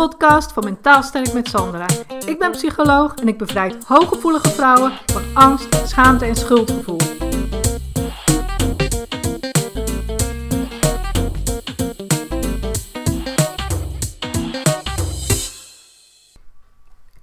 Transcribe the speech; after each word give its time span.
podcast 0.00 0.52
van 0.52 0.64
Mentaal 0.64 1.02
Sterk 1.02 1.32
met 1.32 1.48
Sandra. 1.48 1.86
Ik 2.26 2.38
ben 2.38 2.50
psycholoog 2.50 3.14
en 3.14 3.28
ik 3.28 3.38
bevrijd 3.38 3.84
hooggevoelige 3.84 4.48
vrouwen 4.48 4.92
van 5.06 5.22
angst, 5.34 5.88
schaamte 5.88 6.24
en 6.24 6.36
schuldgevoel. 6.36 7.00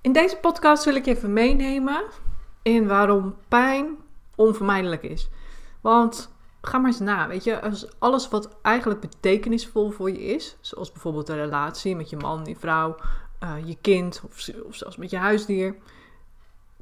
In 0.01 0.13
deze 0.13 0.37
podcast 0.41 0.85
wil 0.85 0.95
ik 0.95 1.05
je 1.05 1.15
even 1.15 1.33
meenemen 1.33 2.03
in 2.61 2.87
waarom 2.87 3.35
pijn 3.47 3.97
onvermijdelijk 4.35 5.03
is. 5.03 5.29
Want 5.81 6.36
ga 6.67 6.77
maar 6.77 6.89
eens 6.89 6.99
na, 6.99 7.27
weet 7.27 7.43
je, 7.43 7.61
als 7.61 7.87
alles 7.99 8.29
wat 8.29 8.57
eigenlijk 8.61 8.99
betekenisvol 8.99 9.89
voor 9.89 10.11
je 10.11 10.23
is, 10.23 10.57
zoals 10.61 10.91
bijvoorbeeld 10.91 11.29
een 11.29 11.35
relatie 11.35 11.95
met 11.95 12.09
je 12.09 12.17
man, 12.17 12.45
je 12.45 12.55
vrouw, 12.55 12.95
uh, 13.43 13.53
je 13.65 13.77
kind 13.81 14.21
of, 14.25 14.39
zelfs 14.69 14.97
met 14.97 15.09
je 15.09 15.17
huisdier, 15.17 15.75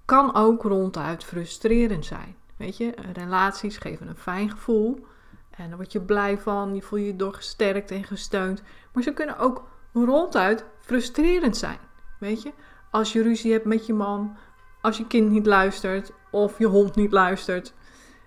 kan 0.05 0.35
ook 0.35 0.63
ronduit 0.63 1.23
frustrerend 1.23 2.05
zijn. 2.05 2.35
Weet 2.57 2.77
je, 2.77 2.93
relaties 3.13 3.77
geven 3.77 4.07
een 4.07 4.17
fijn 4.17 4.49
gevoel 4.51 5.05
en 5.49 5.67
daar 5.67 5.77
word 5.77 5.91
je 5.91 6.01
blij 6.01 6.37
van, 6.37 6.75
je 6.75 6.81
voel 6.81 6.99
je 6.99 7.15
door 7.15 7.33
gesterkt 7.33 7.91
en 7.91 8.03
gesteund, 8.03 8.61
maar 8.93 9.03
ze 9.03 9.13
kunnen 9.13 9.37
ook 9.37 9.63
ronduit 9.93 10.65
frustrerend 10.79 11.57
zijn. 11.57 11.79
Weet 12.19 12.41
je, 12.41 12.51
als 12.91 13.13
je 13.13 13.21
ruzie 13.21 13.51
hebt 13.51 13.65
met 13.65 13.85
je 13.85 13.93
man, 13.93 14.37
als 14.81 14.97
je 14.97 15.07
kind 15.07 15.29
niet 15.29 15.45
luistert 15.45 16.11
of 16.31 16.59
je 16.59 16.65
hond 16.65 16.95
niet 16.95 17.11
luistert, 17.11 17.73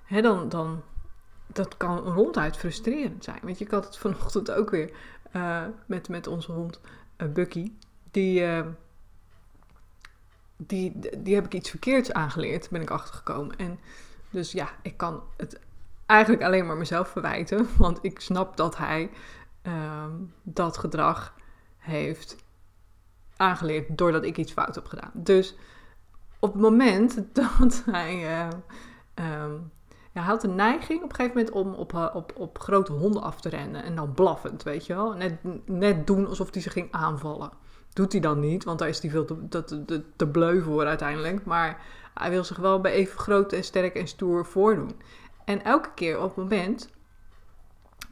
hè, 0.04 0.20
dan, 0.20 0.48
dan 0.48 0.82
dat 1.52 1.76
kan 1.76 1.98
ronduit 1.98 2.56
frustrerend 2.56 3.24
zijn. 3.24 3.40
Je, 3.46 3.54
ik 3.58 3.70
had 3.70 3.84
het 3.84 3.98
vanochtend 3.98 4.50
ook 4.50 4.70
weer 4.70 4.90
uh, 5.32 5.62
met, 5.86 6.08
met 6.08 6.26
onze 6.26 6.52
hond 6.52 6.80
uh, 7.18 7.28
Bucky. 7.32 7.72
Die, 8.10 8.40
uh, 8.40 8.66
die, 10.56 10.98
die 11.18 11.34
heb 11.34 11.44
ik 11.44 11.54
iets 11.54 11.70
verkeerds 11.70 12.12
aangeleerd, 12.12 12.70
ben 12.70 12.82
ik 12.82 12.90
achtergekomen. 12.90 13.56
En 13.56 13.78
dus 14.30 14.52
ja, 14.52 14.68
ik 14.82 14.96
kan 14.96 15.22
het 15.36 15.60
eigenlijk 16.06 16.42
alleen 16.42 16.66
maar 16.66 16.76
mezelf 16.76 17.08
verwijten. 17.08 17.68
Want 17.78 17.98
ik 18.02 18.20
snap 18.20 18.56
dat 18.56 18.76
hij 18.76 19.10
ehm, 19.62 20.12
dat 20.42 20.78
gedrag 20.78 21.34
heeft 21.78 22.36
aangeleerd 23.36 23.98
doordat 23.98 24.24
ik 24.24 24.36
iets 24.36 24.52
fout 24.52 24.74
heb 24.74 24.86
gedaan. 24.86 25.10
Dus 25.14 25.56
op 26.38 26.52
het 26.52 26.62
moment 26.62 27.24
dat 27.32 27.82
hij 27.90 28.48
um, 29.14 29.70
hij 30.12 30.22
had 30.22 30.44
een 30.44 30.54
neiging 30.54 31.02
op 31.02 31.10
een 31.10 31.14
gegeven 31.16 31.36
moment 31.36 31.54
om 31.54 31.74
op, 31.74 31.94
eh, 31.94 32.08
op, 32.14 32.32
op 32.36 32.58
grote 32.58 32.92
honden 32.92 33.22
af 33.22 33.40
te 33.40 33.48
rennen. 33.48 33.82
En 33.82 33.94
dan 33.94 34.12
blaffend, 34.12 34.62
weet 34.62 34.86
je 34.86 34.94
wel. 34.94 35.12
Net, 35.12 35.38
net 35.64 36.06
doen 36.06 36.26
alsof 36.26 36.52
hij 36.52 36.62
ze 36.62 36.70
ging 36.70 36.88
aanvallen. 36.90 37.50
Doet 37.92 38.12
hij 38.12 38.20
dan 38.20 38.40
niet, 38.40 38.64
want 38.64 38.78
daar 38.78 38.88
is 38.88 39.00
hij 39.00 39.10
veel 39.10 39.24
te, 39.24 39.48
te, 39.48 39.84
te, 39.84 40.02
te 40.16 40.26
bleu 40.26 40.62
voor 40.62 40.86
uiteindelijk. 40.86 41.44
Maar 41.44 41.82
hij 42.14 42.30
wil 42.30 42.44
zich 42.44 42.56
wel 42.56 42.80
bij 42.80 42.92
even 42.92 43.18
groot 43.18 43.52
en 43.52 43.64
sterk 43.64 43.94
en 43.94 44.08
stoer 44.08 44.46
voordoen. 44.46 45.00
En 45.44 45.64
elke 45.64 45.90
keer 45.94 46.16
op 46.16 46.24
het 46.24 46.36
moment 46.36 46.90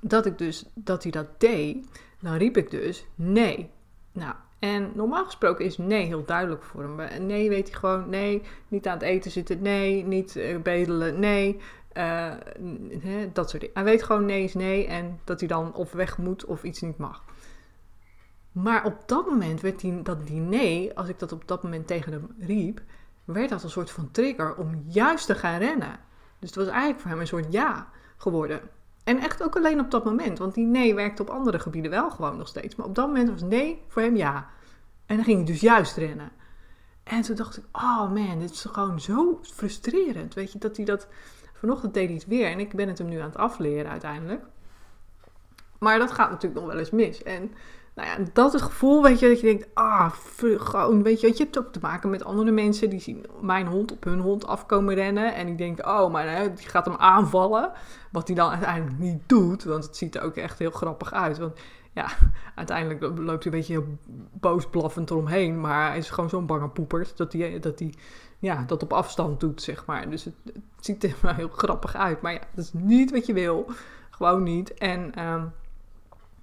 dat, 0.01 0.27
ik 0.27 0.39
dus, 0.39 0.65
dat 0.75 1.03
hij 1.03 1.13
dat 1.13 1.41
deed, 1.41 1.87
dan 2.21 2.35
riep 2.35 2.57
ik 2.57 2.71
dus 2.71 3.07
nee. 3.15 3.71
Nou, 4.13 4.35
en 4.59 4.93
normaal 4.95 5.25
gesproken 5.25 5.65
is 5.65 5.79
nee 5.79 6.07
heel 6.07 6.25
duidelijk 6.25 6.63
voor 6.63 6.83
hem. 6.83 7.27
Nee 7.27 7.49
weet 7.49 7.69
hij 7.69 7.79
gewoon, 7.79 8.09
nee, 8.09 8.43
niet 8.69 8.87
aan 8.87 8.93
het 8.99 9.03
eten 9.03 9.31
zitten, 9.31 9.63
nee, 9.63 10.05
niet 10.05 10.37
uh, 10.37 10.59
bedelen, 10.59 11.19
nee. 11.19 11.61
Uh, 11.97 12.33
dat 13.33 13.51
soort 13.51 13.61
dingen. 13.61 13.77
Hij 13.77 13.85
weet 13.85 14.03
gewoon 14.03 14.25
nee 14.25 14.45
is 14.45 14.55
nee 14.55 14.87
en 14.87 15.21
dat 15.25 15.41
hij 15.41 15.49
dan 15.49 15.75
of 15.75 15.93
weg 15.93 16.19
moet 16.19 16.45
of 16.45 16.63
iets 16.63 16.81
niet 16.81 16.99
mag. 16.99 17.25
Maar 18.53 18.85
op 18.85 19.03
dat 19.07 19.27
moment 19.27 19.61
werd 19.61 19.81
die, 19.81 20.03
dat 20.03 20.27
die 20.27 20.41
nee, 20.41 20.97
als 20.99 21.09
ik 21.09 21.19
dat 21.19 21.33
op 21.33 21.49
dat 21.49 21.63
moment 21.63 21.87
tegen 21.87 22.13
hem 22.13 22.35
riep, 22.39 22.81
werd 23.25 23.49
dat 23.49 23.63
een 23.63 23.71
soort 23.71 23.91
van 23.91 24.11
trigger 24.11 24.55
om 24.55 24.85
juist 24.87 25.27
te 25.27 25.35
gaan 25.35 25.59
rennen. 25.59 25.99
Dus 26.39 26.49
het 26.49 26.59
was 26.59 26.69
eigenlijk 26.69 27.01
voor 27.01 27.11
hem 27.11 27.21
een 27.21 27.27
soort 27.27 27.53
ja 27.53 27.89
geworden. 28.17 28.61
En 29.05 29.19
echt 29.19 29.43
ook 29.43 29.57
alleen 29.57 29.81
op 29.81 29.91
dat 29.91 30.05
moment, 30.05 30.39
want 30.39 30.55
die 30.55 30.67
nee 30.67 30.95
werkte 30.95 31.23
op 31.23 31.31
andere 31.31 31.59
gebieden 31.59 31.91
wel 31.91 32.11
gewoon 32.11 32.37
nog 32.37 32.49
steeds. 32.49 32.75
Maar 32.75 32.87
op 32.87 32.95
dat 32.95 33.07
moment 33.07 33.31
was 33.31 33.43
nee 33.43 33.83
voor 33.89 34.03
hem 34.03 34.17
ja. 34.17 34.49
En 35.07 35.17
dan 35.17 35.25
ging 35.25 35.37
hij 35.37 35.47
dus 35.47 35.61
juist 35.61 35.97
rennen. 35.97 36.31
En 37.03 37.23
toen 37.23 37.37
dacht 37.37 37.57
ik, 37.57 37.65
oh 37.73 38.13
man, 38.13 38.39
dit 38.39 38.51
is 38.51 38.65
gewoon 38.65 39.01
zo 39.01 39.39
frustrerend. 39.43 40.35
Weet 40.35 40.53
je, 40.53 40.59
dat 40.59 40.77
hij 40.77 40.85
dat 40.85 41.09
Vanochtend 41.59 41.95
deed 41.95 42.07
hij 42.07 42.15
het 42.15 42.27
weer 42.27 42.51
en 42.51 42.59
ik 42.59 42.75
ben 42.75 42.89
het 42.89 42.99
hem 42.99 43.09
nu 43.09 43.19
aan 43.19 43.29
het 43.29 43.37
afleren 43.37 43.91
uiteindelijk. 43.91 44.45
Maar 45.79 45.99
dat 45.99 46.13
gaat 46.13 46.31
natuurlijk 46.31 46.61
nog 46.61 46.71
wel 46.71 46.79
eens 46.79 46.91
mis. 46.91 47.23
En 47.23 47.53
nou 47.95 48.09
ja, 48.09 48.31
dat 48.33 48.47
is 48.47 48.53
het 48.53 48.71
gevoel, 48.71 49.03
weet 49.03 49.19
je, 49.19 49.29
dat 49.29 49.41
je 49.41 49.47
denkt, 49.47 49.67
ah, 49.75 50.11
gewoon, 50.41 51.03
weet 51.03 51.21
je, 51.21 51.27
je 51.27 51.35
hebt 51.37 51.59
ook 51.59 51.73
te 51.73 51.79
maken 51.83 52.11
met 52.11 52.25
andere 52.25 52.51
mensen 52.51 52.91
die 52.91 53.01
zien 53.01 53.27
mijn 53.41 53.67
hond 53.67 53.93
op 53.93 54.05
hun 54.05 54.21
hond 54.21 54.47
afkomen 54.47 54.95
rennen. 54.95 55.35
En 55.35 55.47
die 55.47 55.55
denken, 55.55 55.87
oh, 55.87 56.13
maar 56.13 56.37
hè, 56.37 56.53
die 56.55 56.69
gaat 56.69 56.87
hem 56.87 56.97
aanvallen. 56.97 57.73
Wat 58.11 58.27
hij 58.27 58.37
dan 58.37 58.51
uiteindelijk 58.51 58.99
niet 58.99 59.23
doet, 59.27 59.65
want 59.65 59.85
het 59.85 59.97
ziet 59.97 60.15
er 60.15 60.23
ook 60.23 60.37
echt 60.37 60.59
heel 60.59 60.71
grappig 60.71 61.13
uit. 61.13 61.39
Want 61.39 61.59
ja, 61.93 62.09
uiteindelijk 62.55 63.19
loopt 63.19 63.45
hij 63.45 63.53
een 63.53 63.59
beetje 63.59 63.85
boos 64.33 64.67
blaffend 64.67 65.11
eromheen. 65.11 65.61
Maar 65.61 65.89
hij 65.89 65.99
is 65.99 66.11
gewoon 66.11 66.31
zo'n 66.31 66.47
bange 66.47 66.69
poepert 66.69 67.17
dat 67.17 67.33
hij, 67.33 67.59
dat 67.61 67.79
hij 67.79 67.95
ja, 68.39 68.65
dat 68.67 68.83
op 68.83 68.93
afstand 68.93 69.41
doet, 69.41 69.63
zeg 69.63 69.87
maar. 69.87 70.11
Dus 70.11 70.25
het, 70.25 70.35
ziet 70.81 71.05
er 71.05 71.17
wel 71.23 71.35
heel 71.35 71.49
grappig 71.49 71.95
uit. 71.95 72.21
Maar 72.21 72.33
ja, 72.33 72.41
dat 72.55 72.65
is 72.65 72.73
niet 72.73 73.11
wat 73.11 73.27
je 73.27 73.33
wil. 73.33 73.67
Gewoon 74.11 74.43
niet. 74.43 74.75
En 74.75 75.15
ehm, 75.15 75.45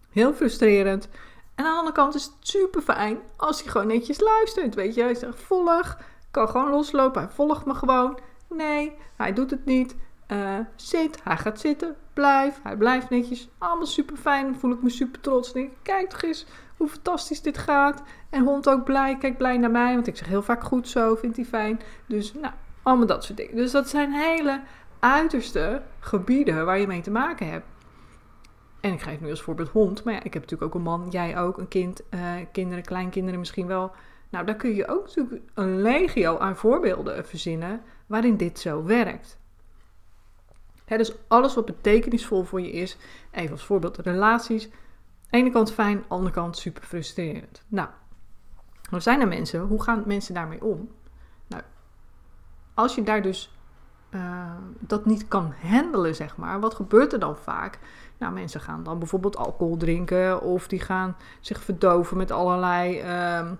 heel 0.09 0.33
frustrerend. 0.33 1.09
En 1.55 1.65
aan 1.65 1.71
de 1.71 1.77
andere 1.77 1.95
kant 1.95 2.15
is 2.15 2.23
het 2.23 2.33
super 2.39 2.81
fijn 2.81 3.17
als 3.35 3.61
hij 3.61 3.71
gewoon 3.71 3.87
netjes 3.87 4.19
luistert. 4.19 4.75
Weet 4.75 4.95
je, 4.95 5.01
hij 5.01 5.15
zegt 5.15 5.39
volg, 5.39 5.97
kan 6.31 6.49
gewoon 6.49 6.69
loslopen. 6.69 7.21
Hij 7.21 7.31
volgt 7.31 7.65
me 7.65 7.73
gewoon. 7.73 8.19
Nee, 8.49 8.95
hij 9.15 9.33
doet 9.33 9.49
het 9.49 9.65
niet. 9.65 9.95
Uh, 10.27 10.59
zit, 10.75 11.23
hij 11.23 11.37
gaat 11.37 11.59
zitten, 11.59 11.95
blijf, 12.13 12.59
hij 12.63 12.77
blijft 12.77 13.09
netjes. 13.09 13.49
Allemaal 13.57 13.85
super 13.85 14.17
fijn, 14.17 14.59
voel 14.59 14.71
ik 14.71 14.81
me 14.81 14.89
super 14.89 15.21
trots. 15.21 15.53
Denk, 15.53 15.71
kijk 15.81 16.09
toch 16.09 16.21
eens 16.21 16.45
hoe 16.77 16.87
fantastisch 16.87 17.41
dit 17.41 17.57
gaat. 17.57 18.03
En 18.29 18.43
hond 18.43 18.69
ook 18.69 18.83
blij, 18.83 19.17
kijk 19.17 19.37
blij 19.37 19.57
naar 19.57 19.71
mij, 19.71 19.93
want 19.93 20.07
ik 20.07 20.17
zeg 20.17 20.27
heel 20.27 20.41
vaak 20.41 20.63
goed 20.63 20.87
zo, 20.87 21.15
vindt 21.15 21.35
hij 21.35 21.45
fijn. 21.45 21.81
Dus 22.05 22.33
nou, 22.33 22.53
allemaal 22.83 23.07
dat 23.07 23.23
soort 23.23 23.37
dingen. 23.37 23.55
Dus 23.55 23.71
dat 23.71 23.89
zijn 23.89 24.11
hele 24.11 24.61
uiterste 24.99 25.81
gebieden 25.99 26.65
waar 26.65 26.79
je 26.79 26.87
mee 26.87 27.01
te 27.01 27.11
maken 27.11 27.49
hebt. 27.49 27.65
En 28.79 28.93
ik 28.93 29.01
geef 29.01 29.19
nu 29.19 29.29
als 29.29 29.41
voorbeeld 29.41 29.69
hond, 29.69 30.03
maar 30.03 30.13
ja, 30.13 30.23
ik 30.23 30.33
heb 30.33 30.41
natuurlijk 30.41 30.71
ook 30.71 30.75
een 30.75 30.87
man, 30.87 31.07
jij 31.09 31.37
ook, 31.37 31.57
een 31.57 31.67
kind, 31.67 32.01
uh, 32.09 32.21
kinderen, 32.51 32.83
kleinkinderen 32.83 33.39
misschien 33.39 33.67
wel. 33.67 33.91
Nou, 34.29 34.45
daar 34.45 34.55
kun 34.55 34.75
je 34.75 34.87
ook 34.87 35.05
natuurlijk 35.05 35.41
een 35.53 35.81
legio 35.81 36.37
aan 36.37 36.55
voorbeelden 36.55 37.25
verzinnen 37.25 37.81
waarin 38.07 38.37
dit 38.37 38.59
zo 38.59 38.83
werkt 38.83 39.37
dus 40.97 41.13
alles 41.27 41.55
wat 41.55 41.65
betekenisvol 41.65 42.43
voor 42.43 42.61
je 42.61 42.71
is, 42.71 42.97
even 43.31 43.51
als 43.51 43.63
voorbeeld 43.63 43.97
relaties. 43.97 44.69
Ene 45.33 45.49
kant 45.49 45.73
fijn, 45.73 46.03
andere 46.07 46.33
kant 46.33 46.57
super 46.57 46.83
frustrerend. 46.83 47.63
Nou, 47.67 47.89
er 48.91 49.01
zijn 49.01 49.21
er 49.21 49.27
mensen, 49.27 49.61
hoe 49.61 49.83
gaan 49.83 50.03
mensen 50.05 50.33
daarmee 50.33 50.63
om? 50.63 50.89
Nou, 51.47 51.63
als 52.73 52.95
je 52.95 53.03
daar 53.03 53.21
dus 53.21 53.57
uh, 54.09 54.51
dat 54.79 55.05
niet 55.05 55.27
kan 55.27 55.53
handelen, 55.61 56.15
zeg 56.15 56.37
maar, 56.37 56.59
wat 56.59 56.73
gebeurt 56.73 57.13
er 57.13 57.19
dan 57.19 57.37
vaak? 57.37 57.79
Nou, 58.17 58.33
mensen 58.33 58.61
gaan 58.61 58.83
dan 58.83 58.99
bijvoorbeeld 58.99 59.37
alcohol 59.37 59.77
drinken 59.77 60.41
of 60.41 60.67
die 60.67 60.79
gaan 60.79 61.15
zich 61.39 61.63
verdoven 61.63 62.17
met 62.17 62.31
allerlei 62.31 63.01
uh, 63.01 63.51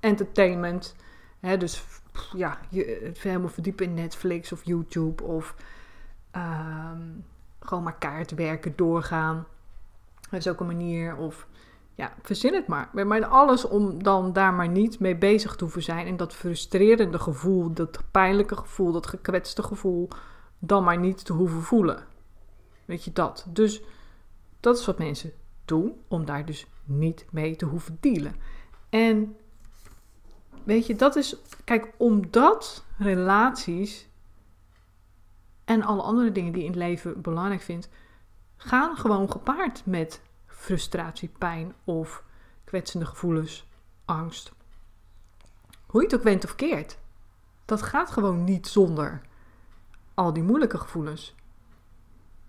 entertainment. 0.00 0.96
Dus 1.40 1.84
ja, 2.32 2.58
je 2.68 3.12
helemaal 3.18 3.48
verdiepen 3.48 3.86
in 3.86 3.94
Netflix 3.94 4.52
of 4.52 4.64
YouTube 4.64 5.22
of 5.22 5.54
Um, 6.36 7.24
gewoon 7.60 7.82
maar 7.82 7.98
kaartwerken 7.98 8.72
doorgaan. 8.76 9.46
Dat 10.30 10.40
is 10.40 10.48
ook 10.48 10.60
een 10.60 10.66
manier. 10.66 11.16
Of 11.16 11.46
ja, 11.94 12.12
verzin 12.22 12.54
het 12.54 12.66
maar. 12.66 12.90
Maar 12.92 13.26
alles 13.26 13.64
om 13.64 14.02
dan 14.02 14.32
daar 14.32 14.54
maar 14.54 14.68
niet 14.68 15.00
mee 15.00 15.16
bezig 15.16 15.56
te 15.56 15.64
hoeven 15.64 15.82
zijn. 15.82 16.06
En 16.06 16.16
dat 16.16 16.34
frustrerende 16.34 17.18
gevoel, 17.18 17.72
dat 17.72 18.02
pijnlijke 18.10 18.56
gevoel, 18.56 18.92
dat 18.92 19.06
gekwetste 19.06 19.62
gevoel, 19.62 20.08
dan 20.58 20.84
maar 20.84 20.98
niet 20.98 21.24
te 21.24 21.32
hoeven 21.32 21.62
voelen. 21.62 22.04
Weet 22.84 23.04
je 23.04 23.12
dat? 23.12 23.46
Dus 23.48 23.82
dat 24.60 24.78
is 24.78 24.86
wat 24.86 24.98
mensen 24.98 25.32
doen, 25.64 26.00
om 26.08 26.24
daar 26.24 26.44
dus 26.44 26.66
niet 26.84 27.26
mee 27.30 27.56
te 27.56 27.64
hoeven 27.64 27.96
dealen. 28.00 28.34
En 28.88 29.36
weet 30.64 30.86
je, 30.86 30.96
dat 30.96 31.16
is, 31.16 31.36
kijk, 31.64 31.92
omdat 31.96 32.84
relaties 32.98 34.08
en 35.64 35.82
alle 35.82 36.02
andere 36.02 36.32
dingen 36.32 36.52
die 36.52 36.60
je 36.60 36.66
in 36.66 36.72
het 36.72 36.82
leven 36.82 37.20
belangrijk 37.20 37.60
vindt, 37.60 37.88
gaan 38.58 38.96
gewoon 38.96 39.30
gepaard 39.30 39.82
met 39.84 40.22
frustratie, 40.46 41.30
pijn 41.38 41.74
of 41.84 42.22
kwetsende 42.64 43.06
gevoelens, 43.06 43.68
angst. 44.04 44.52
Hoe 45.86 46.00
je 46.00 46.06
het 46.06 46.16
ook 46.16 46.22
went 46.22 46.44
of 46.44 46.54
keert. 46.54 46.98
Dat 47.64 47.82
gaat 47.82 48.10
gewoon 48.10 48.44
niet 48.44 48.66
zonder 48.66 49.20
al 50.14 50.32
die 50.32 50.42
moeilijke 50.42 50.78
gevoelens. 50.78 51.34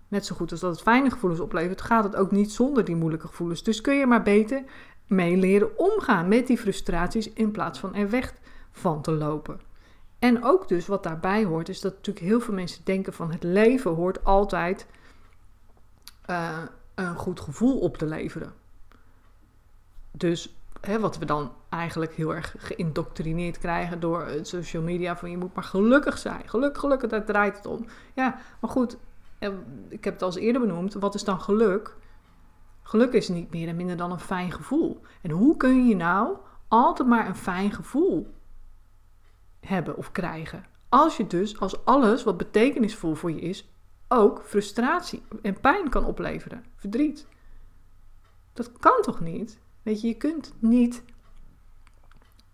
Net 0.08 0.26
zo 0.26 0.36
goed 0.36 0.50
als 0.50 0.60
dat 0.60 0.70
het 0.70 0.82
fijne 0.82 1.10
gevoelens 1.10 1.40
oplevert, 1.40 1.80
gaat 1.80 2.04
het 2.04 2.16
ook 2.16 2.30
niet 2.30 2.52
zonder 2.52 2.84
die 2.84 2.96
moeilijke 2.96 3.26
gevoelens. 3.26 3.62
Dus 3.62 3.80
kun 3.80 3.94
je 3.94 4.06
maar 4.06 4.22
beter 4.22 4.64
mee 5.06 5.36
leren 5.36 5.78
omgaan 5.78 6.28
met 6.28 6.46
die 6.46 6.58
frustraties 6.58 7.32
in 7.32 7.50
plaats 7.50 7.78
van 7.78 7.94
er 7.94 8.10
weg 8.10 8.34
van 8.70 9.02
te 9.02 9.12
lopen. 9.12 9.60
En 10.18 10.44
ook 10.44 10.68
dus 10.68 10.86
wat 10.86 11.02
daarbij 11.02 11.44
hoort, 11.44 11.68
is 11.68 11.80
dat 11.80 11.94
natuurlijk 11.94 12.26
heel 12.26 12.40
veel 12.40 12.54
mensen 12.54 12.84
denken 12.84 13.12
van 13.12 13.32
het 13.32 13.42
leven 13.42 13.90
hoort 13.90 14.24
altijd 14.24 14.86
uh, 16.26 16.58
een 16.94 17.16
goed 17.16 17.40
gevoel 17.40 17.78
op 17.78 17.96
te 17.96 18.06
leveren. 18.06 18.52
Dus 20.10 20.54
hè, 20.80 21.00
wat 21.00 21.18
we 21.18 21.24
dan 21.24 21.52
eigenlijk 21.68 22.14
heel 22.14 22.34
erg 22.34 22.54
geïndoctrineerd 22.58 23.58
krijgen 23.58 24.00
door 24.00 24.28
social 24.42 24.82
media, 24.82 25.16
van 25.16 25.30
je 25.30 25.36
moet 25.36 25.54
maar 25.54 25.64
gelukkig 25.64 26.18
zijn. 26.18 26.48
Geluk, 26.48 26.78
gelukkig, 26.78 27.10
daar 27.10 27.24
draait 27.24 27.56
het 27.56 27.66
om. 27.66 27.86
Ja, 28.14 28.38
maar 28.60 28.70
goed, 28.70 28.96
ik 29.88 30.04
heb 30.04 30.12
het 30.12 30.22
al 30.22 30.36
eerder 30.36 30.60
benoemd, 30.60 30.94
wat 30.94 31.14
is 31.14 31.24
dan 31.24 31.40
geluk? 31.40 31.96
Geluk 32.82 33.12
is 33.12 33.28
niet 33.28 33.50
meer 33.50 33.68
en 33.68 33.76
minder 33.76 33.96
dan 33.96 34.10
een 34.10 34.20
fijn 34.20 34.52
gevoel. 34.52 35.00
En 35.22 35.30
hoe 35.30 35.56
kun 35.56 35.86
je 35.86 35.96
nou 35.96 36.36
altijd 36.68 37.08
maar 37.08 37.26
een 37.26 37.36
fijn 37.36 37.72
gevoel 37.72 38.34
hebben 39.60 39.96
of 39.96 40.12
krijgen? 40.12 40.64
Als 40.88 41.16
je 41.16 41.26
dus, 41.26 41.60
als 41.60 41.84
alles 41.84 42.24
wat 42.24 42.36
betekenisvol 42.36 43.14
voor 43.14 43.30
je 43.30 43.40
is, 43.40 43.69
ook 44.12 44.42
frustratie 44.44 45.22
en 45.42 45.60
pijn 45.60 45.88
kan 45.88 46.04
opleveren, 46.04 46.64
verdriet. 46.76 47.26
Dat 48.52 48.72
kan 48.72 49.02
toch 49.02 49.20
niet? 49.20 49.58
Weet 49.82 50.00
je, 50.00 50.08
je 50.08 50.14
kunt 50.14 50.52
niet 50.58 51.02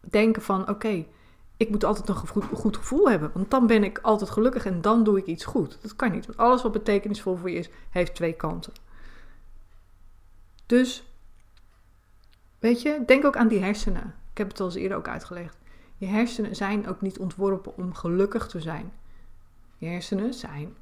denken 0.00 0.42
van 0.42 0.68
oké, 0.68 1.06
ik 1.56 1.70
moet 1.70 1.84
altijd 1.84 2.08
een 2.08 2.14
goed, 2.56 2.76
gevoel 2.76 3.10
hebben, 3.10 3.30
want 3.34 3.50
dan 3.50 3.66
ben 3.66 3.84
ik 3.84 3.98
altijd 3.98 4.30
gelukkig 4.30 4.66
en 4.66 4.80
dan 4.80 5.04
doe 5.04 5.18
ik 5.18 5.26
iets 5.26 5.44
goed. 5.44 5.78
Dat 5.82 5.96
kan 5.96 6.10
niet, 6.10 6.36
alles 6.36 6.62
wat 6.62 6.72
betekenisvol 6.72 7.36
voor 7.36 7.50
je 7.50 7.58
is, 7.58 7.70
heeft 7.90 8.14
twee 8.14 8.32
kanten. 8.32 8.72
Dus, 10.66 11.12
weet 12.58 12.82
je, 12.82 13.02
denk 13.06 13.24
ook 13.24 13.36
aan 13.36 13.48
die 13.48 13.62
hersenen. 13.62 14.14
Ik 14.30 14.38
heb 14.38 14.48
het 14.48 14.60
al 14.60 14.66
eens 14.66 14.74
eerder 14.74 14.96
ook 14.96 15.08
uitgelegd. 15.08 15.58
Je 15.96 16.06
hersenen 16.06 16.56
zijn 16.56 16.88
ook 16.88 17.00
niet 17.00 17.18
ontworpen 17.18 17.76
om 17.76 17.94
gelukkig 17.94 18.46
te 18.46 18.60
zijn. 18.60 18.92
Je 19.76 19.86
hersenen 19.86 20.34
zijn 20.34 20.76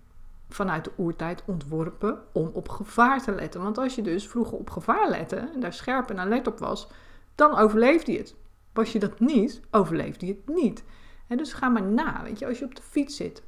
vanuit 0.48 0.84
de 0.84 0.92
oertijd 0.96 1.42
ontworpen 1.46 2.18
om 2.32 2.50
op 2.52 2.68
gevaar 2.68 3.22
te 3.22 3.34
letten. 3.34 3.62
Want 3.62 3.78
als 3.78 3.94
je 3.94 4.02
dus 4.02 4.28
vroeger 4.28 4.58
op 4.58 4.70
gevaar 4.70 5.08
lette 5.08 5.36
en 5.36 5.60
daar 5.60 5.72
scherp 5.72 6.10
en 6.10 6.18
alert 6.18 6.46
op 6.46 6.58
was, 6.58 6.88
dan 7.34 7.56
overleefde 7.56 8.12
je 8.12 8.18
het. 8.18 8.34
Was 8.72 8.92
je 8.92 8.98
dat 8.98 9.20
niet, 9.20 9.60
overleefde 9.70 10.26
je 10.26 10.32
het 10.32 10.54
niet. 10.54 10.84
En 11.26 11.36
dus 11.36 11.52
ga 11.52 11.68
maar 11.68 11.82
na, 11.82 12.22
weet 12.22 12.38
je, 12.38 12.46
als 12.46 12.58
je 12.58 12.64
op 12.64 12.74
de 12.74 12.82
fiets 12.82 13.16
zit 13.16 13.42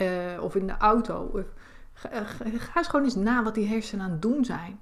uh, 0.00 0.42
of 0.42 0.54
in 0.54 0.66
de 0.66 0.76
auto. 0.76 1.30
Of, 1.32 1.44
ga, 1.92 2.76
eens 2.76 2.88
gewoon 2.88 3.04
eens 3.04 3.14
na 3.14 3.42
wat 3.42 3.54
die 3.54 3.66
hersenen 3.66 4.04
aan 4.04 4.10
het 4.10 4.22
doen 4.22 4.44
zijn. 4.44 4.80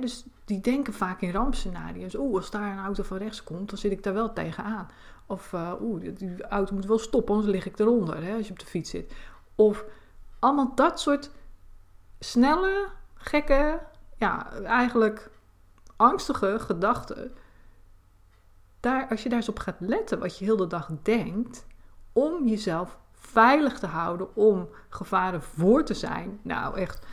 dus 0.00 0.24
die 0.44 0.60
denken 0.60 0.92
vaak 0.92 1.20
in 1.20 1.30
rampscenario's. 1.30 2.14
Oeh, 2.14 2.36
als 2.36 2.50
daar 2.50 2.72
een 2.72 2.84
auto 2.84 3.02
van 3.02 3.16
rechts 3.16 3.44
komt, 3.44 3.68
dan 3.68 3.78
zit 3.78 3.92
ik 3.92 4.02
daar 4.02 4.14
wel 4.14 4.32
tegenaan. 4.32 4.88
Of 5.26 5.52
uh, 5.52 5.72
oeh, 5.80 6.04
die 6.14 6.42
auto 6.42 6.74
moet 6.74 6.86
wel 6.86 6.98
stoppen, 6.98 7.34
anders 7.34 7.52
lig 7.52 7.66
ik 7.66 7.78
eronder 7.78 8.24
hè, 8.24 8.34
als 8.34 8.46
je 8.46 8.52
op 8.52 8.58
de 8.58 8.66
fiets 8.66 8.90
zit. 8.90 9.12
Of 9.58 9.84
allemaal 10.38 10.74
dat 10.74 11.00
soort 11.00 11.30
snelle, 12.18 12.88
gekke, 13.14 13.80
ja, 14.16 14.52
eigenlijk 14.52 15.30
angstige 15.96 16.58
gedachten. 16.58 17.34
Daar, 18.80 19.08
als 19.08 19.22
je 19.22 19.28
daar 19.28 19.38
eens 19.38 19.48
op 19.48 19.58
gaat 19.58 19.80
letten 19.80 20.18
wat 20.18 20.38
je 20.38 20.44
heel 20.44 20.56
de 20.56 20.66
dag 20.66 20.90
denkt, 21.02 21.66
om 22.12 22.48
jezelf 22.48 22.98
veilig 23.12 23.78
te 23.78 23.86
houden, 23.86 24.36
om 24.36 24.68
gevaren 24.88 25.42
voor 25.42 25.84
te 25.84 25.94
zijn. 25.94 26.40
Nou, 26.42 26.76
echt, 26.76 27.06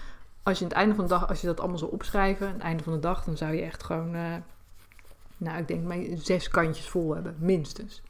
als 0.43 0.57
je 0.57 0.63
aan 0.63 0.69
het 0.69 0.79
einde 0.79 0.95
van 0.95 1.03
de 1.03 1.09
dag, 1.09 1.27
als 1.27 1.41
je 1.41 1.47
dat 1.47 1.59
allemaal 1.59 1.77
zou 1.77 1.91
opschrijven, 1.91 2.47
aan 2.47 2.53
het 2.53 2.61
einde 2.61 2.83
van 2.83 2.93
de 2.93 2.99
dag, 2.99 3.23
dan 3.23 3.37
zou 3.37 3.53
je 3.53 3.61
echt 3.61 3.83
gewoon, 3.83 4.15
uh, 4.15 4.35
nou, 5.37 5.57
ik 5.57 5.67
denk 5.67 5.83
maar 5.83 6.17
zes 6.17 6.47
kantjes 6.47 6.89
vol 6.89 7.13
hebben, 7.13 7.35
minstens. 7.39 8.01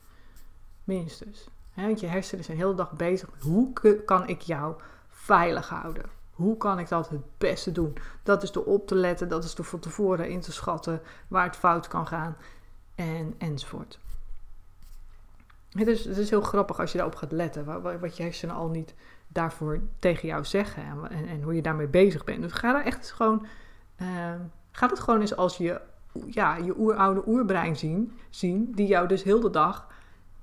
Minstens 0.83 1.47
want 1.83 1.99
je 1.99 2.07
hersenen 2.07 2.43
zijn 2.43 2.57
de 2.57 2.63
hele 2.63 2.75
dag 2.75 2.91
bezig 2.91 3.31
met 3.31 3.41
hoe 3.41 3.73
kan 4.05 4.27
ik 4.27 4.41
jou 4.41 4.75
veilig 5.09 5.69
houden? 5.69 6.03
Hoe 6.31 6.57
kan 6.57 6.79
ik 6.79 6.89
dat 6.89 7.09
het 7.09 7.37
beste 7.37 7.71
doen? 7.71 7.97
Dat 8.23 8.43
is 8.43 8.51
door 8.51 8.63
op 8.65 8.87
te 8.87 8.95
letten, 8.95 9.29
dat 9.29 9.43
is 9.43 9.55
door 9.55 9.65
van 9.65 9.79
tevoren 9.79 10.29
in 10.29 10.41
te 10.41 10.51
schatten 10.51 11.01
waar 11.27 11.45
het 11.45 11.55
fout 11.55 11.87
kan 11.87 12.07
gaan 12.07 12.37
en, 12.95 13.35
enzovoort. 13.37 13.99
Het 15.69 15.87
is, 15.87 16.05
het 16.05 16.17
is 16.17 16.29
heel 16.29 16.41
grappig 16.41 16.79
als 16.79 16.91
je 16.91 16.97
daarop 16.97 17.15
gaat 17.15 17.31
letten, 17.31 17.65
wat, 17.65 17.99
wat 17.99 18.17
je 18.17 18.23
hersenen 18.23 18.55
al 18.55 18.69
niet 18.69 18.93
daarvoor 19.27 19.81
tegen 19.99 20.27
jou 20.27 20.45
zeggen 20.45 20.83
en, 21.09 21.27
en, 21.27 21.41
hoe 21.41 21.55
je 21.55 21.61
daarmee 21.61 21.87
bezig 21.87 22.23
bent. 22.23 22.41
Dus 22.41 22.51
ga 22.51 22.73
daar 22.73 22.85
echt 22.85 23.11
gewoon, 23.11 23.45
uh, 24.01 24.07
ga 24.71 24.87
het 24.87 24.99
gewoon 24.99 25.21
eens 25.21 25.35
als 25.35 25.57
je, 25.57 25.81
ja, 26.27 26.55
je 26.55 26.77
oeroude 26.77 27.23
oerbrein 27.27 27.75
zien, 27.75 28.17
zien, 28.29 28.71
die 28.71 28.87
jou 28.87 29.07
dus 29.07 29.23
heel 29.23 29.39
de 29.39 29.49
dag 29.49 29.87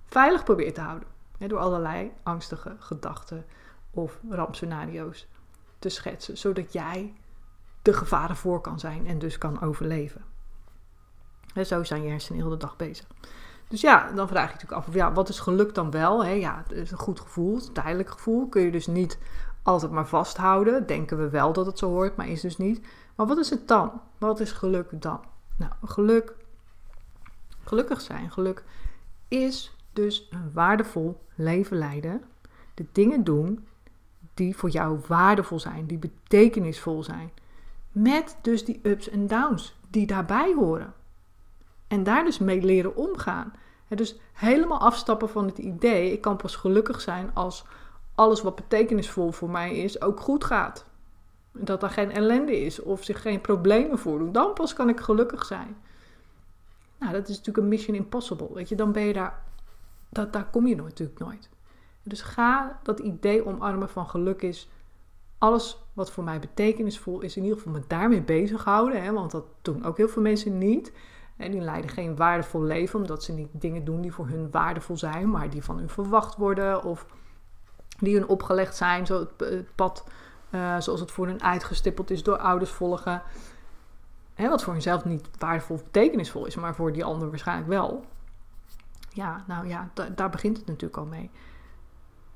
veilig 0.04 0.44
probeert 0.44 0.74
te 0.74 0.80
houden 0.80 1.08
door 1.48 1.58
allerlei 1.58 2.12
angstige 2.22 2.76
gedachten 2.78 3.44
of 3.90 4.20
rampscenario's 4.30 5.26
te 5.78 5.88
schetsen, 5.88 6.38
zodat 6.38 6.72
jij 6.72 7.14
de 7.82 7.92
gevaren 7.92 8.36
voor 8.36 8.60
kan 8.60 8.78
zijn 8.78 9.06
en 9.06 9.18
dus 9.18 9.38
kan 9.38 9.60
overleven. 9.60 10.24
En 11.54 11.66
zo 11.66 11.84
zijn 11.84 12.02
je 12.02 12.08
hersenen 12.08 12.40
heel 12.40 12.50
de 12.50 12.56
dag 12.56 12.76
bezig. 12.76 13.06
Dus 13.68 13.80
ja, 13.80 14.12
dan 14.12 14.28
vraag 14.28 14.46
je 14.46 14.52
natuurlijk 14.54 14.86
af, 14.86 14.94
ja, 14.94 15.12
wat 15.12 15.28
is 15.28 15.40
geluk 15.40 15.74
dan 15.74 15.90
wel? 15.90 16.24
Ja, 16.24 16.62
het 16.68 16.72
is 16.72 16.90
een 16.90 16.98
goed 16.98 17.20
gevoel, 17.20 17.54
een 17.54 17.72
tijdelijk 17.72 18.10
gevoel. 18.10 18.48
Kun 18.48 18.62
je 18.62 18.70
dus 18.70 18.86
niet 18.86 19.18
altijd 19.62 19.92
maar 19.92 20.06
vasthouden. 20.06 20.86
Denken 20.86 21.18
we 21.18 21.28
wel 21.28 21.52
dat 21.52 21.66
het 21.66 21.78
zo 21.78 21.88
hoort, 21.88 22.16
maar 22.16 22.28
is 22.28 22.40
dus 22.40 22.58
niet. 22.58 22.86
Maar 23.14 23.26
wat 23.26 23.38
is 23.38 23.50
het 23.50 23.68
dan? 23.68 24.00
Wat 24.18 24.40
is 24.40 24.52
geluk 24.52 25.02
dan? 25.02 25.20
Nou, 25.56 25.72
geluk, 25.84 26.34
gelukkig 27.64 28.00
zijn, 28.00 28.30
geluk 28.30 28.64
is 29.28 29.76
dus 29.92 30.28
een 30.30 30.52
waardevol 30.52 31.20
leven 31.34 31.76
leiden. 31.76 32.22
De 32.74 32.86
dingen 32.92 33.24
doen 33.24 33.66
die 34.34 34.56
voor 34.56 34.68
jou 34.68 35.00
waardevol 35.06 35.60
zijn, 35.60 35.86
die 35.86 35.98
betekenisvol 35.98 37.02
zijn. 37.02 37.30
Met 37.92 38.36
dus 38.42 38.64
die 38.64 38.80
ups 38.82 39.08
en 39.08 39.26
downs 39.26 39.76
die 39.90 40.06
daarbij 40.06 40.54
horen. 40.54 40.94
En 41.88 42.02
daar 42.02 42.24
dus 42.24 42.38
mee 42.38 42.62
leren 42.62 42.96
omgaan. 42.96 43.52
dus 43.88 44.16
helemaal 44.32 44.78
afstappen 44.78 45.28
van 45.28 45.46
het 45.46 45.58
idee, 45.58 46.12
ik 46.12 46.20
kan 46.20 46.36
pas 46.36 46.56
gelukkig 46.56 47.00
zijn 47.00 47.30
als 47.34 47.64
alles 48.14 48.42
wat 48.42 48.54
betekenisvol 48.54 49.32
voor 49.32 49.50
mij 49.50 49.76
is 49.76 50.00
ook 50.00 50.20
goed 50.20 50.44
gaat. 50.44 50.86
Dat 51.52 51.82
er 51.82 51.90
geen 51.90 52.10
ellende 52.10 52.60
is 52.60 52.82
of 52.82 53.04
zich 53.04 53.22
geen 53.22 53.40
problemen 53.40 53.98
voordoen. 53.98 54.32
Dan 54.32 54.52
pas 54.52 54.72
kan 54.72 54.88
ik 54.88 55.00
gelukkig 55.00 55.44
zijn. 55.44 55.76
Nou, 56.98 57.12
dat 57.12 57.22
is 57.22 57.36
natuurlijk 57.36 57.56
een 57.56 57.68
mission 57.68 57.96
impossible. 57.96 58.54
Weet 58.54 58.68
je, 58.68 58.74
dan 58.74 58.92
ben 58.92 59.02
je 59.02 59.12
daar 59.12 59.42
dat, 60.12 60.32
daar 60.32 60.50
kom 60.50 60.66
je 60.66 60.76
natuurlijk 60.76 61.18
nooit. 61.18 61.48
Dus 62.02 62.22
ga 62.22 62.78
dat 62.82 62.98
idee 62.98 63.46
omarmen 63.46 63.88
van 63.88 64.08
geluk 64.08 64.42
is 64.42 64.68
alles 65.38 65.78
wat 65.92 66.10
voor 66.10 66.24
mij 66.24 66.38
betekenisvol 66.38 67.20
is, 67.20 67.36
in 67.36 67.42
ieder 67.42 67.58
geval 67.58 67.72
me 67.72 67.82
daarmee 67.86 68.22
bezighouden. 68.22 69.02
Hè, 69.02 69.12
want 69.12 69.30
dat 69.30 69.44
doen 69.62 69.84
ook 69.84 69.96
heel 69.96 70.08
veel 70.08 70.22
mensen 70.22 70.58
niet. 70.58 70.92
En 71.36 71.50
die 71.50 71.60
leiden 71.60 71.90
geen 71.90 72.16
waardevol 72.16 72.62
leven 72.62 73.00
omdat 73.00 73.24
ze 73.24 73.32
niet 73.32 73.48
dingen 73.52 73.84
doen 73.84 74.00
die 74.00 74.12
voor 74.12 74.26
hun 74.28 74.50
waardevol 74.50 74.96
zijn, 74.96 75.30
maar 75.30 75.50
die 75.50 75.64
van 75.64 75.78
hun 75.78 75.88
verwacht 75.88 76.36
worden 76.36 76.84
of 76.84 77.06
die 77.98 78.14
hun 78.14 78.28
opgelegd 78.28 78.76
zijn, 78.76 79.06
zo 79.06 79.26
het, 79.36 79.74
pad 79.74 80.04
uh, 80.50 80.80
zoals 80.80 81.00
het 81.00 81.10
voor 81.10 81.26
hun 81.26 81.42
uitgestippeld 81.42 82.10
is 82.10 82.22
door 82.22 82.38
ouders 82.38 82.70
volgen. 82.70 83.22
Hè, 84.34 84.48
wat 84.48 84.62
voor 84.62 84.72
hunzelf 84.72 85.04
niet 85.04 85.28
waardevol 85.38 85.76
of 85.76 85.84
betekenisvol 85.84 86.46
is, 86.46 86.54
maar 86.54 86.74
voor 86.74 86.92
die 86.92 87.04
ander 87.04 87.28
waarschijnlijk 87.28 87.68
wel. 87.68 88.04
Ja, 89.14 89.44
nou 89.46 89.68
ja, 89.68 89.90
daar 90.14 90.30
begint 90.30 90.56
het 90.56 90.66
natuurlijk 90.66 90.96
al 90.96 91.06
mee. 91.06 91.30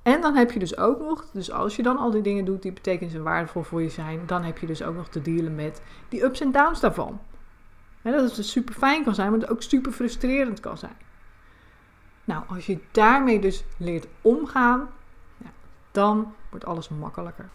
En 0.03 0.21
dan 0.21 0.35
heb 0.37 0.51
je 0.51 0.59
dus 0.59 0.77
ook 0.77 1.01
nog, 1.01 1.31
dus 1.33 1.51
als 1.51 1.77
je 1.77 1.83
dan 1.83 1.97
al 1.97 2.11
die 2.11 2.23
dingen 2.23 2.45
doet 2.45 2.63
die 2.63 2.73
betekenis 2.73 3.15
en 3.15 3.23
waardevol 3.23 3.63
voor 3.63 3.83
je 3.83 3.89
zijn, 3.89 4.27
dan 4.27 4.43
heb 4.43 4.59
je 4.59 4.67
dus 4.67 4.83
ook 4.83 4.95
nog 4.95 5.09
te 5.09 5.23
dealen 5.23 5.55
met 5.55 5.83
die 6.09 6.25
ups 6.25 6.41
en 6.41 6.53
downs 6.53 6.81
daarvan. 6.81 7.21
En 8.03 8.13
dat 8.13 8.23
het 8.23 8.37
dus 8.37 8.51
super 8.51 8.75
fijn 8.75 9.05
kan 9.05 9.15
zijn, 9.15 9.31
maar 9.31 9.41
het 9.41 9.51
ook 9.51 9.63
super 9.63 9.93
frustrerend 9.93 10.61
kan 10.61 10.79
zijn. 10.79 10.97
Nou, 12.25 12.45
als 12.49 12.67
je 12.67 12.79
daarmee 12.91 13.41
dus 13.41 13.65
leert 13.79 14.07
omgaan, 14.21 14.89
ja, 15.37 15.51
dan 15.91 16.35
wordt 16.51 16.65
alles 16.65 16.89
makkelijker. 16.89 17.49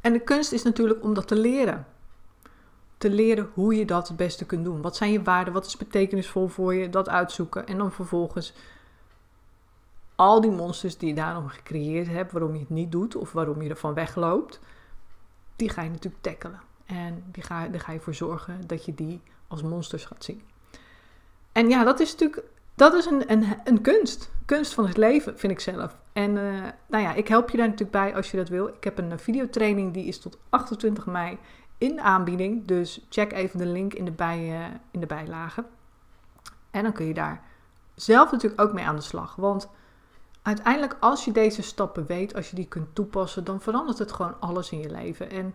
En 0.00 0.12
de 0.12 0.20
kunst 0.20 0.52
is 0.52 0.62
natuurlijk 0.62 1.02
om 1.02 1.14
dat 1.14 1.28
te 1.28 1.36
leren 1.36 1.86
te 3.04 3.10
leren 3.10 3.50
hoe 3.54 3.74
je 3.74 3.84
dat 3.84 4.08
het 4.08 4.16
beste 4.16 4.46
kunt 4.46 4.64
doen. 4.64 4.82
Wat 4.82 4.96
zijn 4.96 5.12
je 5.12 5.22
waarden? 5.22 5.52
Wat 5.52 5.66
is 5.66 5.76
betekenisvol 5.76 6.48
voor 6.48 6.74
je? 6.74 6.90
Dat 6.90 7.08
uitzoeken. 7.08 7.66
En 7.66 7.78
dan 7.78 7.92
vervolgens 7.92 8.52
al 10.14 10.40
die 10.40 10.50
monsters 10.50 10.98
die 10.98 11.08
je 11.08 11.14
daarom 11.14 11.48
gecreëerd 11.48 12.08
hebt, 12.08 12.32
waarom 12.32 12.52
je 12.52 12.60
het 12.60 12.70
niet 12.70 12.92
doet 12.92 13.16
of 13.16 13.32
waarom 13.32 13.62
je 13.62 13.68
ervan 13.68 13.94
wegloopt, 13.94 14.60
die 15.56 15.68
ga 15.68 15.82
je 15.82 15.90
natuurlijk 15.90 16.22
tackelen. 16.22 16.60
En 16.86 17.24
die 17.32 17.42
ga, 17.42 17.68
daar 17.68 17.80
ga 17.80 17.92
je 17.92 18.00
voor 18.00 18.14
zorgen 18.14 18.66
dat 18.66 18.84
je 18.84 18.94
die 18.94 19.20
als 19.48 19.62
monsters 19.62 20.04
gaat 20.04 20.24
zien. 20.24 20.42
En 21.52 21.68
ja, 21.68 21.84
dat 21.84 22.00
is 22.00 22.10
natuurlijk 22.10 22.44
dat 22.74 22.94
is 22.94 23.06
een, 23.06 23.32
een, 23.32 23.44
een 23.64 23.80
kunst. 23.80 24.30
Kunst 24.44 24.74
van 24.74 24.86
het 24.86 24.96
leven, 24.96 25.38
vind 25.38 25.52
ik 25.52 25.60
zelf. 25.60 25.96
En 26.12 26.30
uh, 26.36 26.62
nou 26.86 27.02
ja, 27.02 27.14
ik 27.14 27.28
help 27.28 27.50
je 27.50 27.56
daar 27.56 27.66
natuurlijk 27.66 27.98
bij 27.98 28.14
als 28.14 28.30
je 28.30 28.36
dat 28.36 28.48
wil. 28.48 28.68
Ik 28.68 28.84
heb 28.84 28.98
een 28.98 29.18
videotraining 29.18 29.92
die 29.92 30.04
is 30.04 30.18
tot 30.18 30.38
28 30.50 31.06
mei 31.06 31.38
in 31.84 32.00
aanbieding. 32.00 32.66
Dus 32.66 33.06
check 33.08 33.32
even 33.32 33.58
de 33.58 33.66
link 33.66 33.94
in 33.94 34.04
de, 34.04 34.10
bij, 34.10 34.38
uh, 34.38 34.74
in 34.90 35.00
de 35.00 35.06
bijlage. 35.06 35.64
En 36.70 36.82
dan 36.82 36.92
kun 36.92 37.06
je 37.06 37.14
daar 37.14 37.42
zelf 37.94 38.30
natuurlijk 38.30 38.60
ook 38.60 38.72
mee 38.72 38.84
aan 38.84 38.96
de 38.96 39.02
slag. 39.02 39.36
Want 39.36 39.68
uiteindelijk, 40.42 40.96
als 41.00 41.24
je 41.24 41.32
deze 41.32 41.62
stappen 41.62 42.06
weet, 42.06 42.34
als 42.34 42.50
je 42.50 42.56
die 42.56 42.68
kunt 42.68 42.94
toepassen, 42.94 43.44
dan 43.44 43.60
verandert 43.60 43.98
het 43.98 44.12
gewoon 44.12 44.40
alles 44.40 44.70
in 44.70 44.78
je 44.78 44.90
leven. 44.90 45.30
En 45.30 45.54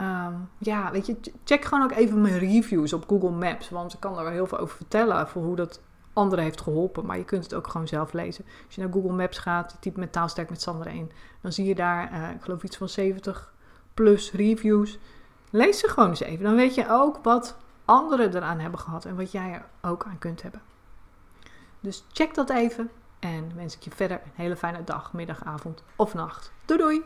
um, 0.00 0.48
ja, 0.58 0.90
weet 0.90 1.06
je, 1.06 1.16
check 1.44 1.64
gewoon 1.64 1.84
ook 1.84 1.92
even 1.92 2.20
mijn 2.20 2.38
reviews 2.38 2.92
op 2.92 3.08
Google 3.08 3.30
Maps. 3.30 3.70
Want 3.70 3.92
ik 3.92 4.00
kan 4.00 4.14
daar 4.14 4.24
wel 4.24 4.32
heel 4.32 4.46
veel 4.46 4.58
over 4.58 4.76
vertellen, 4.76 5.28
voor 5.28 5.42
hoe 5.42 5.56
dat 5.56 5.80
anderen 6.12 6.44
heeft 6.44 6.60
geholpen. 6.60 7.06
Maar 7.06 7.18
je 7.18 7.24
kunt 7.24 7.44
het 7.44 7.54
ook 7.54 7.66
gewoon 7.66 7.88
zelf 7.88 8.12
lezen. 8.12 8.44
Als 8.66 8.74
je 8.74 8.80
naar 8.80 8.92
Google 8.92 9.12
Maps 9.12 9.38
gaat, 9.38 9.76
typ 9.80 9.96
met 9.96 10.12
taalsterk 10.12 10.50
met 10.50 10.62
Sandra 10.62 10.90
1, 10.90 11.10
dan 11.40 11.52
zie 11.52 11.64
je 11.64 11.74
daar, 11.74 12.12
uh, 12.12 12.30
ik 12.30 12.42
geloof 12.42 12.62
iets 12.62 12.76
van 12.76 12.88
70 12.88 13.52
plus 13.94 14.32
reviews. 14.32 14.98
Lees 15.54 15.78
ze 15.78 15.88
gewoon 15.88 16.08
eens 16.08 16.20
even. 16.20 16.44
Dan 16.44 16.54
weet 16.54 16.74
je 16.74 16.88
ook 16.88 17.18
wat 17.22 17.56
anderen 17.84 18.36
eraan 18.36 18.58
hebben 18.58 18.80
gehad 18.80 19.04
en 19.04 19.16
wat 19.16 19.32
jij 19.32 19.52
er 19.52 19.64
ook 19.90 20.04
aan 20.04 20.18
kunt 20.18 20.42
hebben. 20.42 20.62
Dus 21.80 22.04
check 22.12 22.34
dat 22.34 22.50
even 22.50 22.90
en 23.18 23.52
wens 23.54 23.76
ik 23.76 23.82
je 23.82 23.90
verder 23.90 24.20
een 24.24 24.32
hele 24.34 24.56
fijne 24.56 24.84
dag, 24.84 25.12
middag, 25.12 25.44
avond 25.44 25.82
of 25.96 26.14
nacht. 26.14 26.52
Doei 26.64 26.80
doei! 26.80 27.02